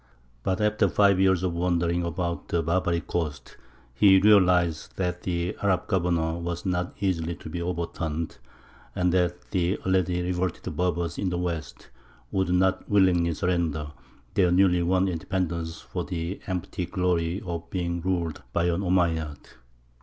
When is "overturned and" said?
7.61-9.13